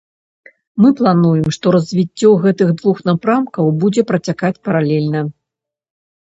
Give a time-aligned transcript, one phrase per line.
[0.83, 5.21] Мы плануем, што развіццё гэтых двух напрамкаў будзе працякаць паралельна.